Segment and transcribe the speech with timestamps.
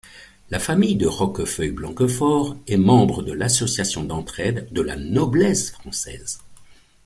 [0.49, 6.39] La famille de Roquefeuil-Blanquefort est membre de l'Association d'entraide de la noblesse française.